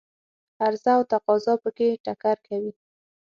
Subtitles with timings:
[0.65, 2.71] عرضه او تقاضا په کې ټکر کوي.